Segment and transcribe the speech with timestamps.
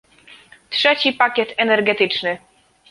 [0.69, 2.37] trzeci pakiet energetyczny